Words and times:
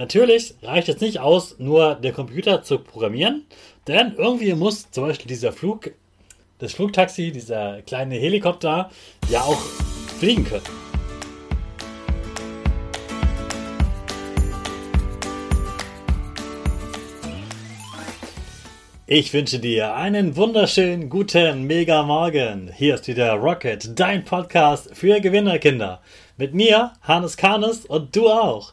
Natürlich 0.00 0.54
reicht 0.62 0.88
es 0.88 1.02
nicht 1.02 1.18
aus, 1.18 1.56
nur 1.58 1.94
den 1.94 2.14
Computer 2.14 2.62
zu 2.62 2.78
programmieren, 2.78 3.44
denn 3.86 4.14
irgendwie 4.16 4.54
muss 4.54 4.90
zum 4.90 5.04
Beispiel 5.04 5.26
dieser 5.26 5.52
Flug, 5.52 5.90
das 6.58 6.72
Flugtaxi, 6.72 7.32
dieser 7.32 7.82
kleine 7.82 8.14
Helikopter 8.14 8.90
ja 9.28 9.42
auch 9.42 9.60
fliegen 10.18 10.44
können. 10.44 10.64
Ich 19.06 19.34
wünsche 19.34 19.58
dir 19.58 19.96
einen 19.96 20.34
wunderschönen 20.36 21.10
guten 21.10 21.64
Mega 21.64 22.04
Morgen. 22.04 22.72
Hier 22.74 22.94
ist 22.94 23.06
wieder 23.06 23.34
Rocket, 23.34 23.98
dein 24.00 24.24
Podcast 24.24 24.96
für 24.96 25.20
Gewinnerkinder. 25.20 26.00
Mit 26.38 26.54
mir, 26.54 26.92
Hannes 27.02 27.36
Karnes 27.36 27.84
und 27.84 28.16
du 28.16 28.30
auch. 28.30 28.72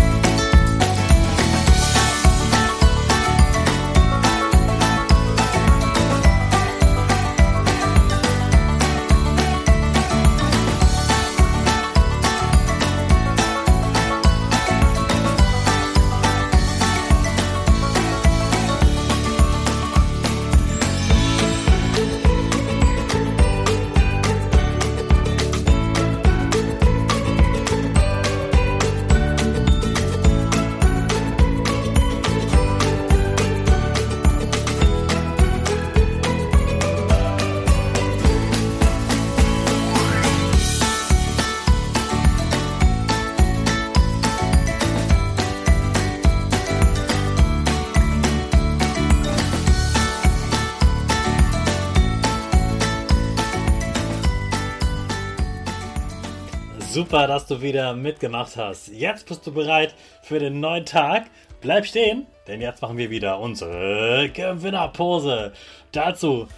Super, 56.91 57.25
dass 57.25 57.47
du 57.47 57.61
wieder 57.61 57.93
mitgemacht 57.93 58.57
hast. 58.57 58.89
Jetzt 58.89 59.25
bist 59.25 59.47
du 59.47 59.53
bereit 59.53 59.95
für 60.23 60.39
den 60.39 60.59
neuen 60.59 60.85
Tag. 60.85 61.27
Bleib 61.61 61.85
stehen, 61.85 62.27
denn 62.49 62.59
jetzt 62.59 62.81
machen 62.81 62.97
wir 62.97 63.09
wieder 63.09 63.39
unsere 63.39 64.27
Gewinnerpose. 64.27 65.53
Dazu 65.93 66.49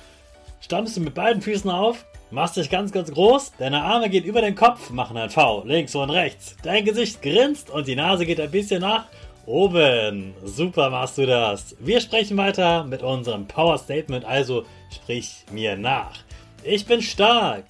stammst 0.59 0.98
du 0.98 1.02
mit 1.02 1.14
beiden 1.14 1.44
Füßen 1.44 1.70
auf, 1.70 2.03
machst 2.31 2.58
dich 2.58 2.72
ganz, 2.72 2.92
ganz 2.92 3.12
groß, 3.12 3.52
deine 3.59 3.84
Arme 3.84 4.09
gehen 4.09 4.23
über 4.23 4.42
den 4.42 4.56
Kopf, 4.56 4.90
machen 4.90 5.17
ein 5.17 5.30
V, 5.30 5.66
links 5.67 5.94
und 5.94 6.09
rechts. 6.09 6.56
Dein 6.64 6.84
Gesicht 6.84 7.22
grinst 7.22 7.70
und 7.70 7.88
die 7.88 7.95
Nase 7.95 8.25
geht 8.25 8.42
ein 8.42 8.50
bisschen 8.50 8.81
nach 8.81 9.06
oben. 9.45 10.34
Super 10.44 10.90
machst 10.90 11.20
du 11.20 11.28
das. 11.28 11.75
Wir 11.80 12.02
sprechen 12.02 12.38
weiter 12.38 12.86
mit 12.86 13.03
unserem 13.03 13.47
Power 13.47 13.78
Statement, 13.78 14.25
also 14.25 14.66
sprich 14.92 15.45
mir 15.52 15.78
nach. 15.78 16.18
Ich 16.64 16.88
bin 16.88 17.03
stark. 17.03 17.66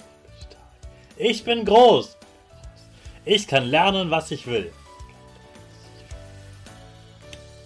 Ich 1.18 1.44
bin 1.44 1.66
groß. 1.66 2.16
Ich 3.26 3.48
kann 3.48 3.66
lernen, 3.66 4.12
was 4.12 4.32
ich 4.32 4.48
will. 4.48 4.72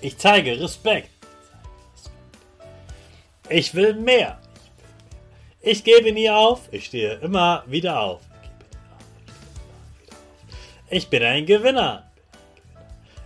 Ich 0.02 0.18
zeige 0.18 0.60
Respekt. 0.60 1.10
Ich 3.50 3.73
will 3.73 3.94
mehr. 3.94 4.40
Ich 5.62 5.84
gebe 5.84 6.12
nie 6.12 6.30
auf. 6.30 6.62
Ich 6.72 6.86
stehe 6.86 7.16
immer 7.16 7.64
wieder 7.66 8.00
auf. 8.00 8.22
Ich 10.90 11.08
bin 11.08 11.23
ein 11.23 11.46
Gewinner. 11.46 12.10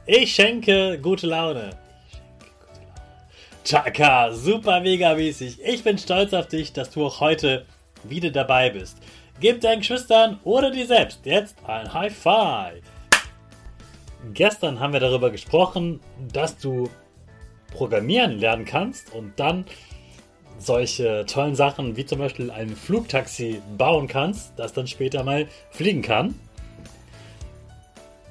Ich 0.05 0.33
schenke 0.33 0.97
gute 0.99 1.27
Laune. 1.27 1.77
Chaka, 3.63 4.33
super 4.33 4.79
mega 4.79 5.13
mäßig. 5.13 5.59
Ich 5.63 5.83
bin 5.83 5.97
stolz 5.97 6.33
auf 6.33 6.47
dich, 6.47 6.73
dass 6.73 6.89
du 6.89 7.05
auch 7.05 7.19
heute 7.19 7.65
wieder 8.03 8.31
dabei 8.31 8.69
bist. 8.69 8.97
Gib 9.41 9.59
deinen 9.59 9.79
Geschwistern 9.79 10.39
oder 10.43 10.69
dir 10.69 10.85
selbst 10.85 11.21
jetzt 11.25 11.55
ein 11.65 11.91
High 11.91 12.15
Five. 12.15 12.83
Gestern 14.35 14.79
haben 14.79 14.93
wir 14.93 14.99
darüber 14.99 15.31
gesprochen, 15.31 15.99
dass 16.31 16.59
du 16.59 16.91
programmieren 17.75 18.37
lernen 18.37 18.65
kannst 18.65 19.11
und 19.15 19.39
dann 19.39 19.65
solche 20.59 21.25
tollen 21.25 21.55
Sachen 21.55 21.97
wie 21.97 22.05
zum 22.05 22.19
Beispiel 22.19 22.51
ein 22.51 22.75
Flugtaxi 22.75 23.63
bauen 23.79 24.07
kannst, 24.07 24.53
das 24.57 24.73
dann 24.73 24.85
später 24.85 25.23
mal 25.23 25.47
fliegen 25.71 26.03
kann. 26.03 26.35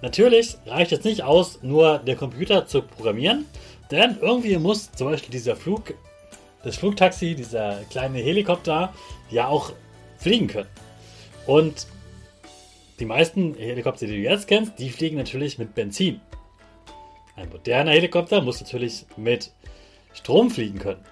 Natürlich 0.03 0.59
reicht 0.65 0.93
es 0.93 1.03
nicht 1.03 1.25
aus, 1.25 1.61
nur 1.61 1.99
den 1.99 2.19
Computer 2.19 2.69
zu 2.69 2.83
programmieren, 2.83 3.47
denn 3.91 4.17
irgendwie 4.21 4.57
muss 4.59 4.93
zum 4.93 5.09
Beispiel 5.09 5.33
dieser 5.33 5.57
Flug, 5.57 5.93
das 6.63 6.77
Flugtaxi, 6.77 7.35
dieser 7.35 7.81
kleine 7.91 8.19
Helikopter 8.19 8.95
ja 9.29 9.49
auch 9.49 9.73
fliegen 10.19 10.47
können. 10.47 10.69
Und 11.51 11.89
die 13.01 13.07
meisten 13.07 13.57
Helikopter, 13.57 14.07
die 14.07 14.13
du 14.13 14.23
jetzt 14.23 14.47
kennst, 14.47 14.79
die 14.79 14.89
fliegen 14.89 15.17
natürlich 15.17 15.59
mit 15.59 15.75
Benzin. 15.75 16.21
Ein 17.35 17.49
moderner 17.49 17.91
Helikopter 17.91 18.41
muss 18.41 18.61
natürlich 18.61 19.05
mit 19.17 19.51
Strom 20.13 20.49
fliegen 20.49 20.79
können. 20.79 21.05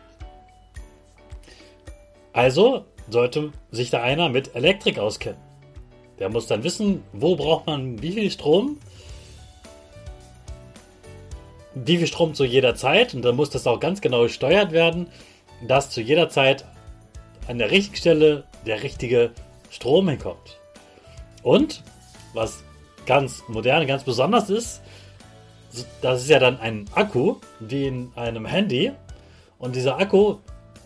Also 2.33 2.85
sollte 3.11 3.51
sich 3.73 3.91
da 3.91 4.01
einer 4.01 4.29
mit 4.29 4.55
Elektrik 4.55 5.01
auskennen. 5.01 5.41
Der 6.21 6.29
muss 6.29 6.47
dann 6.47 6.63
wissen, 6.63 7.03
wo 7.13 7.35
braucht 7.35 7.67
man 7.67 8.01
wie 8.01 8.13
viel 8.13 8.31
Strom, 8.31 8.79
wie 11.75 11.97
viel 11.97 12.07
Strom 12.07 12.35
zu 12.35 12.45
jeder 12.45 12.77
Zeit 12.77 13.13
und 13.13 13.23
dann 13.23 13.35
muss 13.35 13.51
das 13.51 13.67
auch 13.67 13.81
ganz 13.81 14.01
genau 14.01 14.23
gesteuert 14.23 14.71
werden, 14.71 15.09
dass 15.67 15.91
zu 15.91 16.01
jeder 16.01 16.29
Zeit 16.29 16.65
an 17.49 17.59
der 17.59 17.73
richtigen 17.73 17.97
Stelle 17.97 18.45
der 18.67 18.85
richtige 18.85 19.33
Strom 19.71 20.09
hinkommt. 20.09 20.59
Und, 21.43 21.83
was 22.35 22.63
ganz 23.07 23.43
modern, 23.49 23.87
ganz 23.87 24.05
besonders 24.05 24.51
ist, 24.51 24.83
das 26.01 26.23
ist 26.23 26.31
ja 26.31 26.39
dann 26.39 26.59
ein 26.61 26.87
Akku, 26.95 27.37
wie 27.61 27.87
in 27.87 28.13
einem 28.17 28.47
Handy. 28.47 28.93
Und 29.59 29.77
dieser 29.77 29.99
Akku 29.99 30.37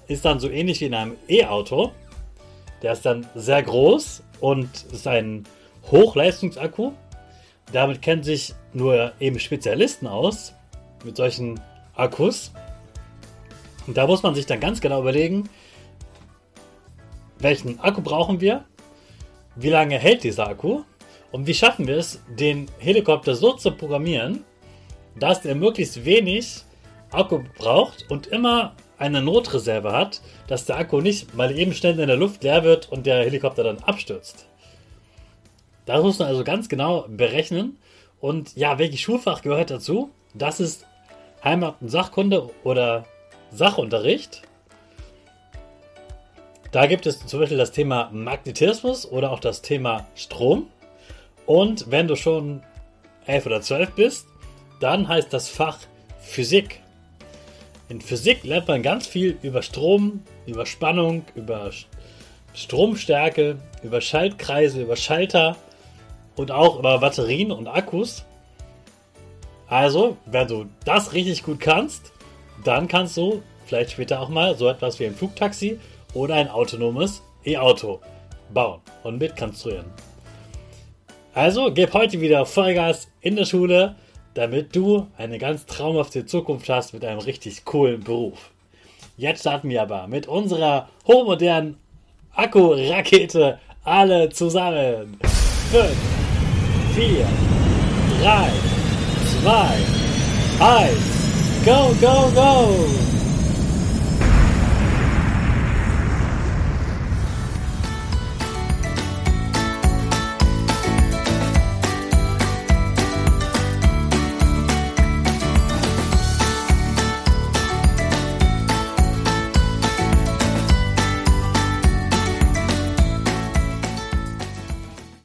ist 0.08 0.24
dann 0.24 0.40
so 0.40 0.48
ähnlich 0.48 0.80
wie 0.80 0.86
in 0.86 0.94
einem 0.94 1.16
E-Auto. 1.28 1.92
Der 2.82 2.92
ist 2.92 3.06
dann 3.06 3.26
sehr 3.34 3.62
groß 3.62 4.22
und 4.40 4.68
ist 4.92 5.06
ein 5.06 5.44
Hochleistungsakku. 5.90 6.92
Damit 7.72 8.02
kennen 8.02 8.22
sich 8.22 8.54
nur 8.72 9.12
eben 9.20 9.38
Spezialisten 9.38 10.06
aus 10.06 10.54
mit 11.04 11.16
solchen 11.16 11.60
Akkus. 11.94 12.52
Und 13.86 13.96
da 13.96 14.06
muss 14.06 14.22
man 14.22 14.34
sich 14.34 14.46
dann 14.46 14.60
ganz 14.60 14.80
genau 14.80 15.00
überlegen, 15.00 15.48
welchen 17.38 17.80
Akku 17.80 18.00
brauchen 18.00 18.40
wir 18.40 18.64
wie 19.56 19.70
lange 19.70 19.98
hält 19.98 20.24
dieser 20.24 20.48
Akku 20.48 20.82
und 21.30 21.46
wie 21.46 21.54
schaffen 21.54 21.86
wir 21.86 21.96
es, 21.96 22.20
den 22.28 22.68
Helikopter 22.78 23.34
so 23.34 23.52
zu 23.52 23.70
programmieren, 23.72 24.44
dass 25.18 25.44
er 25.44 25.54
möglichst 25.54 26.04
wenig 26.04 26.62
Akku 27.10 27.40
braucht 27.58 28.10
und 28.10 28.26
immer 28.28 28.74
eine 28.98 29.20
Notreserve 29.20 29.92
hat, 29.92 30.22
dass 30.46 30.64
der 30.64 30.76
Akku 30.76 31.00
nicht 31.00 31.34
mal 31.34 31.56
eben 31.56 31.72
schnell 31.72 31.98
in 31.98 32.06
der 32.06 32.16
Luft 32.16 32.42
leer 32.44 32.64
wird 32.64 32.90
und 32.90 33.04
der 33.06 33.24
Helikopter 33.24 33.64
dann 33.64 33.78
abstürzt. 33.80 34.46
Das 35.86 36.02
muss 36.02 36.18
man 36.18 36.28
also 36.28 36.44
ganz 36.44 36.68
genau 36.68 37.06
berechnen. 37.08 37.78
Und 38.20 38.56
ja, 38.56 38.78
welches 38.78 39.00
Schulfach 39.00 39.42
gehört 39.42 39.70
dazu? 39.70 40.10
Das 40.34 40.60
ist 40.60 40.86
Heimat- 41.42 41.76
und 41.80 41.88
Sachkunde 41.88 42.50
oder 42.62 43.04
Sachunterricht. 43.50 44.42
Da 46.72 46.86
gibt 46.86 47.04
es 47.06 47.24
zum 47.26 47.38
Beispiel 47.38 47.58
das 47.58 47.70
Thema 47.70 48.08
Magnetismus 48.12 49.04
oder 49.06 49.30
auch 49.30 49.40
das 49.40 49.60
Thema 49.60 50.06
Strom. 50.14 50.68
Und 51.44 51.90
wenn 51.90 52.08
du 52.08 52.16
schon 52.16 52.62
11 53.26 53.46
oder 53.46 53.60
12 53.60 53.90
bist, 53.92 54.26
dann 54.80 55.06
heißt 55.06 55.30
das 55.34 55.50
Fach 55.50 55.78
Physik. 56.22 56.80
In 57.90 58.00
Physik 58.00 58.42
lernt 58.44 58.68
man 58.68 58.82
ganz 58.82 59.06
viel 59.06 59.38
über 59.42 59.60
Strom, 59.60 60.22
über 60.46 60.64
Spannung, 60.64 61.26
über 61.34 61.70
Stromstärke, 62.54 63.58
über 63.82 64.00
Schaltkreise, 64.00 64.80
über 64.80 64.96
Schalter 64.96 65.56
und 66.36 66.50
auch 66.52 66.78
über 66.78 66.98
Batterien 67.00 67.52
und 67.52 67.68
Akkus. 67.68 68.24
Also, 69.68 70.16
wenn 70.24 70.48
du 70.48 70.66
das 70.86 71.12
richtig 71.12 71.42
gut 71.42 71.60
kannst, 71.60 72.12
dann 72.64 72.88
kannst 72.88 73.18
du 73.18 73.42
vielleicht 73.66 73.90
später 73.90 74.20
auch 74.20 74.30
mal 74.30 74.56
so 74.56 74.68
etwas 74.68 74.98
wie 74.98 75.06
ein 75.06 75.14
Flugtaxi 75.14 75.78
oder 76.14 76.34
ein 76.36 76.48
autonomes 76.48 77.22
E-Auto 77.44 78.00
bauen 78.52 78.80
und 79.02 79.18
mitkonstruieren. 79.18 79.86
Also 81.34 81.72
gib 81.72 81.94
heute 81.94 82.20
wieder 82.20 82.44
Vollgas 82.44 83.08
in 83.20 83.36
der 83.36 83.46
Schule, 83.46 83.96
damit 84.34 84.76
du 84.76 85.06
eine 85.16 85.38
ganz 85.38 85.66
traumhafte 85.66 86.26
Zukunft 86.26 86.68
hast 86.68 86.92
mit 86.92 87.04
einem 87.04 87.20
richtig 87.20 87.64
coolen 87.64 88.02
Beruf. 88.02 88.50
Jetzt 89.16 89.40
starten 89.40 89.68
wir 89.68 89.82
aber 89.82 90.08
mit 90.08 90.26
unserer 90.26 90.88
hochmodernen 91.06 91.76
Akku-Rakete 92.34 93.58
alle 93.84 94.28
zusammen. 94.30 95.18
5, 95.70 95.86
4, 96.94 97.26
3, 98.22 98.50
2, 99.42 99.56
1, 100.60 101.64
go, 101.64 101.94
go, 102.00 102.30
go! 102.34 103.21